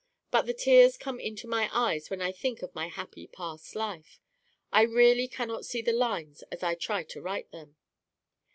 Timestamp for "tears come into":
0.55-1.47